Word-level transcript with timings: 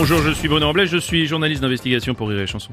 Bonjour, 0.00 0.22
je 0.22 0.30
suis 0.30 0.46
Bruno 0.46 0.64
Robles, 0.68 0.86
je 0.86 0.96
suis 0.96 1.26
journaliste 1.26 1.60
d'investigation 1.60 2.14
pour 2.14 2.28
Rire 2.28 2.38
et 2.38 2.46
Chanson. 2.46 2.70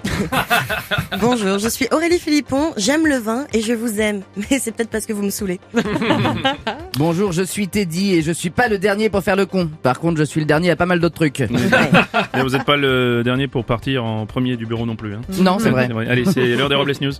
Bonjour, 1.20 1.58
je 1.58 1.68
suis 1.68 1.88
Aurélie 1.92 2.20
Philippon, 2.20 2.72
j'aime 2.78 3.08
le 3.08 3.18
vin 3.18 3.48
et 3.52 3.62
je 3.62 3.74
vous 3.74 4.00
aime. 4.00 4.22
Mais 4.38 4.60
c'est 4.60 4.72
peut-être 4.72 4.92
parce 4.92 5.08
que 5.08 5.14
vous 5.14 5.24
me 5.24 5.32
saoulez. 5.32 5.60
Bonjour, 7.00 7.32
je 7.32 7.42
suis 7.42 7.68
Teddy 7.68 8.14
et 8.14 8.22
je 8.22 8.32
suis 8.32 8.52
pas 8.52 8.68
le 8.68 8.78
dernier 8.78 9.10
pour 9.10 9.24
faire 9.24 9.36
le 9.36 9.48
con. 9.48 9.72
Par 9.82 10.00
contre, 10.00 10.20
je 10.20 10.24
suis 10.24 10.40
le 10.40 10.46
dernier 10.46 10.70
à 10.70 10.76
pas 10.76 10.86
mal 10.86 11.00
d'autres 11.00 11.16
trucs. 11.16 11.40
Et 11.40 11.48
vous 11.48 12.50
n'êtes 12.50 12.64
pas 12.64 12.78
le 12.78 13.24
dernier 13.24 13.48
pour 13.48 13.66
partir 13.66 14.06
en 14.06 14.28
premier 14.28 14.56
du 14.56 14.68
bureau 14.68 14.86
non 14.86 14.96
plus. 14.96 15.16
Hein. 15.16 15.22
Non, 15.40 15.58
c'est 15.58 15.72
vrai. 15.72 15.90
Allez, 16.08 16.26
c'est 16.26 16.56
l'heure 16.56 16.70
des 16.70 16.76
Robles 16.76 16.94
News. 17.02 17.14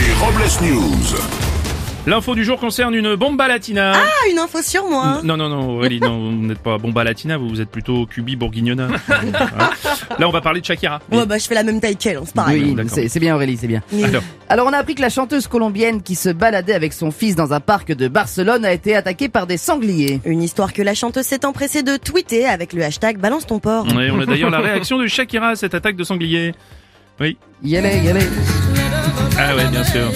Les 0.00 0.14
Robles 0.14 0.72
News. 0.72 1.59
L'info 2.06 2.34
du 2.34 2.44
jour 2.44 2.58
concerne 2.58 2.94
une 2.94 3.14
bomba 3.14 3.46
latina. 3.46 3.92
Ah, 3.94 4.30
une 4.30 4.38
info 4.38 4.62
sur 4.62 4.88
moi. 4.88 5.20
Non, 5.22 5.36
non, 5.36 5.50
non, 5.50 5.76
Aurélie, 5.76 6.00
non, 6.00 6.18
vous 6.30 6.46
n'êtes 6.46 6.58
pas 6.58 6.78
bomba 6.78 7.04
latina, 7.04 7.36
vous, 7.36 7.48
vous 7.48 7.60
êtes 7.60 7.68
plutôt 7.70 8.06
cubi 8.06 8.36
bourguignona. 8.36 8.88
Voilà. 9.08 9.70
Là, 10.18 10.28
on 10.28 10.30
va 10.32 10.40
parler 10.40 10.60
de 10.60 10.64
Shakira. 10.66 11.00
Ouais, 11.12 11.26
bah 11.26 11.36
je 11.38 11.46
fais 11.46 11.54
la 11.54 11.62
même 11.62 11.80
taille 11.80 11.96
qu'elle, 11.96 12.16
hein, 12.16 12.22
c'est 12.24 12.34
pareil. 12.34 12.74
Oui, 12.76 12.84
c'est 12.88 13.08
c'est 13.08 13.20
bien 13.20 13.34
Aurélie, 13.34 13.56
c'est 13.58 13.66
bien. 13.66 13.82
Alors, 14.02 14.22
Alors 14.48 14.66
on 14.66 14.72
a 14.72 14.78
appris 14.78 14.94
que 14.94 15.02
la 15.02 15.08
chanteuse 15.10 15.46
colombienne 15.46 16.02
qui 16.02 16.14
se 16.14 16.30
baladait 16.30 16.74
avec 16.74 16.92
son 16.94 17.10
fils 17.10 17.36
dans 17.36 17.52
un 17.52 17.60
parc 17.60 17.92
de 17.92 18.08
Barcelone 18.08 18.64
a 18.64 18.72
été 18.72 18.96
attaquée 18.96 19.28
par 19.28 19.46
des 19.46 19.56
sangliers. 19.58 20.20
Une 20.24 20.42
histoire 20.42 20.72
que 20.72 20.82
la 20.82 20.94
chanteuse 20.94 21.26
s'est 21.26 21.44
empressée 21.44 21.82
de 21.82 21.96
tweeter 21.96 22.46
avec 22.46 22.72
le 22.72 22.82
hashtag 22.82 23.18
balance 23.18 23.46
ton 23.46 23.58
porc. 23.60 23.86
ouais, 23.94 24.10
on 24.10 24.20
a 24.20 24.26
d'ailleurs 24.26 24.50
la 24.50 24.60
réaction 24.60 24.98
de 24.98 25.06
Shakira 25.06 25.50
à 25.50 25.56
cette 25.56 25.74
attaque 25.74 25.96
de 25.96 26.04
sanglier. 26.04 26.54
Oui. 27.20 27.36
Y 27.62 27.76
allez. 27.76 28.00
Ah 29.38 29.54
ouais, 29.54 29.66
bien 29.68 29.84
sûr. 29.84 30.10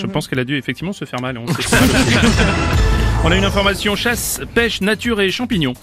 Je 0.00 0.06
pense 0.06 0.28
qu'elle 0.28 0.38
a 0.38 0.44
dû 0.44 0.56
effectivement 0.56 0.92
se 0.92 1.04
faire 1.04 1.20
mal. 1.20 1.38
On, 1.38 1.46
sait 1.46 1.62
pas. 1.70 1.76
On 3.24 3.30
a 3.30 3.36
une 3.36 3.44
information 3.44 3.96
chasse, 3.96 4.40
pêche, 4.54 4.80
nature 4.80 5.20
et 5.20 5.30
champignons. 5.30 5.74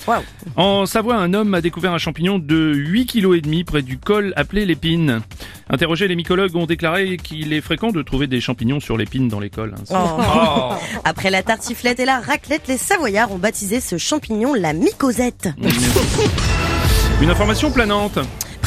En 0.56 0.88
Savoie, 0.88 1.18
un 1.18 1.36
homme 1.36 1.54
a 1.54 1.62
découvert 1.62 1.94
un 1.94 2.00
champignon 2.00 2.40
de 2.40 2.74
8 2.74 3.06
kg 3.06 3.36
et 3.36 3.42
demi 3.42 3.64
près 3.64 3.84
du 3.84 4.00
col 4.00 4.34
appelé 4.36 4.66
l'épine. 4.66 5.22
Interrogés, 5.70 6.08
les 6.08 6.16
mycologues 6.16 6.56
ont 6.56 6.66
déclaré 6.66 7.18
qu'il 7.18 7.54
est 7.54 7.62
fréquent 7.62 7.92
de 7.92 8.02
trouver 8.02 8.26
des 8.26 8.42
champignons 8.42 8.80
sur 8.80 8.98
l'épine 8.98 9.28
dans 9.28 9.40
les 9.40 9.52
cols. 9.52 9.76
hein. 9.92 10.18
Oh. 10.18 10.74
Après 11.06 11.30
la 11.30 11.44
tartiflette 11.44 12.00
et 12.00 12.06
la 12.06 12.20
raclette, 12.20 12.68
les 12.68 12.78
Savoyards 12.78 13.32
ont 13.32 13.38
baptisé 13.38 13.82
ce 13.82 13.98
champignon 14.00 14.56
la 14.56 14.74
mycosette. 14.74 15.50
Une 17.22 17.30
information 17.30 17.70
planante. 17.72 18.18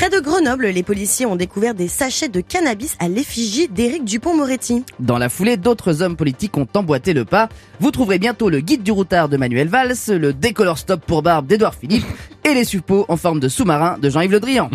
Près 0.00 0.08
de 0.08 0.18
Grenoble, 0.18 0.68
les 0.68 0.82
policiers 0.82 1.26
ont 1.26 1.36
découvert 1.36 1.74
des 1.74 1.86
sachets 1.86 2.30
de 2.30 2.40
cannabis 2.40 2.96
à 3.00 3.08
l'effigie 3.08 3.68
d'Éric 3.68 4.02
Dupont-Moretti. 4.06 4.82
Dans 4.98 5.18
la 5.18 5.28
foulée, 5.28 5.58
d'autres 5.58 6.00
hommes 6.00 6.16
politiques 6.16 6.56
ont 6.56 6.66
emboîté 6.74 7.12
le 7.12 7.26
pas. 7.26 7.50
Vous 7.80 7.90
trouverez 7.90 8.18
bientôt 8.18 8.48
le 8.48 8.60
guide 8.60 8.82
du 8.82 8.92
routard 8.92 9.28
de 9.28 9.36
Manuel 9.36 9.68
Valls, 9.68 9.92
le 10.08 10.32
décolor 10.32 10.78
stop 10.78 11.04
pour 11.04 11.20
barbe 11.20 11.46
d'Edouard 11.46 11.74
Philippe 11.74 12.06
et 12.44 12.54
les 12.54 12.64
suppôts 12.64 13.04
en 13.08 13.18
forme 13.18 13.40
de 13.40 13.48
sous-marin 13.50 13.98
de 13.98 14.08
Jean-Yves 14.08 14.32
Le 14.32 14.40
Drian. 14.40 14.70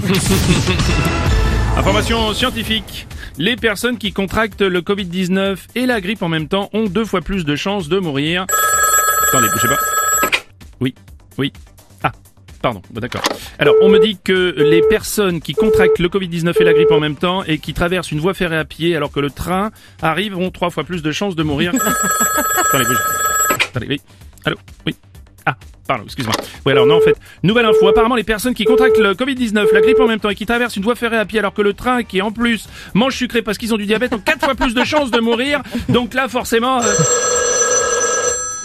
Information 1.76 2.32
scientifique. 2.36 3.08
Les 3.40 3.56
personnes 3.56 3.98
qui 3.98 4.14
contractent 4.14 4.62
le 4.62 4.82
Covid-19 4.82 5.58
et 5.74 5.88
la 5.88 6.02
grippe 6.02 6.22
en 6.22 6.30
même 6.30 6.48
temps 6.48 6.70
ont 6.72 6.86
deux 6.86 7.04
fois 7.04 7.22
plus 7.22 7.46
de 7.46 7.56
chances 7.56 7.90
de 7.90 7.98
mourir. 7.98 8.46
Attendez, 9.30 9.48
bougez 9.52 9.70
pas. 9.70 9.80
Oui, 10.80 10.94
oui. 11.40 11.52
Pardon, 12.62 12.82
bon, 12.90 13.00
d'accord. 13.00 13.22
Alors, 13.60 13.76
on 13.82 13.90
me 13.90 14.00
dit 14.00 14.18
que 14.24 14.56
les 14.58 14.82
personnes 14.82 15.40
qui 15.42 15.54
contractent 15.54 16.00
le 16.00 16.10
Covid-19 16.10 16.54
et 16.60 16.64
la 16.64 16.74
grippe 16.74 16.92
en 16.92 17.00
même 17.00 17.16
temps 17.16 17.44
et 17.44 17.60
qui 17.60 17.74
traversent 17.74 18.12
une 18.12 18.20
voie 18.20 18.34
ferrée 18.34 18.58
à 18.58 18.66
pied 18.66 18.96
alors 18.96 19.12
que 19.12 19.20
le 19.20 19.30
train 19.30 19.72
arrive 20.02 20.36
ont 20.38 20.50
trois 20.52 20.70
fois 20.72 20.84
plus 20.84 21.04
de 21.04 21.12
chances 21.12 21.36
de 21.36 21.44
mourir. 21.44 21.72
Attendez, 22.70 22.86
bougez. 22.86 23.00
Attendez, 23.70 23.88
oui. 23.90 24.02
Allô? 24.46 24.58
Oui. 24.88 24.96
Ah, 25.46 25.56
pardon, 25.88 26.06
excuse-moi. 26.06 26.34
Oui, 26.66 26.72
alors 26.72 26.88
non, 26.88 26.96
en 26.96 27.02
fait, 27.02 27.16
nouvelle 27.44 27.66
info. 27.66 27.88
Apparemment, 27.88 28.16
les 28.16 28.24
personnes 28.24 28.56
qui 28.56 28.64
contractent 28.66 28.98
le 28.98 29.14
Covid-19, 29.14 29.72
la 29.72 29.82
grippe 29.82 30.00
en 30.00 30.08
même 30.08 30.20
temps 30.20 30.30
et 30.30 30.36
qui 30.36 30.48
traversent 30.48 30.76
une 30.76 30.84
voie 30.84 30.96
ferrée 30.96 31.18
à 31.18 31.26
pied 31.26 31.38
alors 31.38 31.54
que 31.54 31.62
le 31.62 31.74
train, 31.74 32.02
qui 32.04 32.20
en 32.24 32.32
plus 32.32 32.68
mange 32.96 33.16
sucré 33.16 33.44
parce 33.44 33.60
qu'ils 33.60 33.74
ont 33.76 33.78
du 33.78 33.86
diabète, 33.86 34.14
ont 34.14 34.20
quatre 34.20 34.44
fois 34.44 34.56
plus 34.56 34.74
de 34.74 34.84
chances 34.84 35.12
de 35.12 35.20
mourir. 35.20 35.62
Donc 35.90 36.16
là, 36.16 36.28
forcément... 36.28 36.82
euh, 36.82 36.94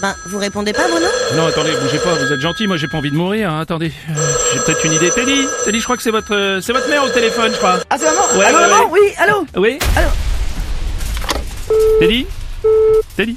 Ben, 0.03 0.15
vous 0.27 0.38
répondez 0.38 0.72
pas, 0.72 0.88
Bruno? 0.88 1.06
Non, 1.37 1.47
attendez, 1.47 1.72
bougez 1.83 1.99
pas, 1.99 2.15
vous 2.15 2.33
êtes 2.33 2.41
gentil, 2.41 2.66
moi 2.66 2.77
j'ai 2.78 2.88
pas 2.88 2.97
envie 2.99 3.11
de 3.11 3.16
mourir. 3.16 3.50
hein, 3.50 3.61
attendez, 3.61 3.93
Euh, 4.11 4.15
j'ai 4.55 4.61
peut-être 4.61 4.84
une 4.87 4.93
idée. 4.94 5.11
Teddy, 5.11 5.47
Teddy, 5.65 5.78
je 5.78 5.84
crois 5.84 5.97
que 5.97 6.03
c'est 6.03 6.11
votre, 6.11 6.34
euh, 6.34 6.61
c'est 6.62 6.72
votre 6.72 6.88
mère 6.88 7.05
au 7.05 7.09
téléphone, 7.11 7.50
je 7.53 7.59
crois. 7.59 7.81
Ah, 7.91 7.97
c'est 7.99 8.06
maman 8.06 8.22
Ouais, 8.39 8.44
Allô, 8.47 8.59
ouais, 8.59 8.69
maman? 8.69 8.84
ouais. 8.91 9.00
Oui, 9.03 9.12
allô? 9.19 9.47
Oui? 9.56 9.78
Allô? 9.97 10.09
Teddy? 12.00 12.27
Teddy? 13.16 13.37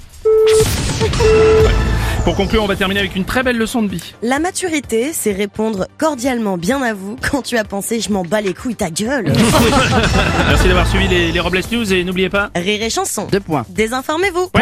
Pour 2.23 2.35
conclure, 2.37 2.63
on 2.63 2.67
va 2.67 2.77
terminer 2.77 3.01
avec 3.01 3.17
une 3.17 3.25
très 3.25 3.43
belle 3.43 3.57
leçon 3.57 3.81
de 3.81 3.89
vie. 3.89 4.13
La 4.21 4.39
maturité, 4.39 5.11
c'est 5.13 5.33
répondre 5.33 5.87
cordialement 5.97 6.57
bien 6.57 6.81
à 6.81 6.93
vous 6.93 7.17
quand 7.29 7.41
tu 7.41 7.57
as 7.57 7.65
pensé 7.65 7.99
je 7.99 8.09
m'en 8.11 8.23
bats 8.23 8.39
les 8.39 8.53
couilles 8.53 8.77
ta 8.77 8.89
gueule. 8.89 9.25
Merci 10.47 10.67
d'avoir 10.69 10.87
suivi 10.87 11.09
les, 11.09 11.33
les 11.33 11.39
Robles 11.41 11.59
News 11.69 11.91
et 11.91 12.05
n'oubliez 12.05 12.29
pas... 12.29 12.49
Rire 12.55 12.81
et 12.81 12.89
chanson. 12.89 13.27
Deux 13.29 13.41
points. 13.41 13.65
Désinformez-vous. 13.67 14.49
Ouais 14.55 14.61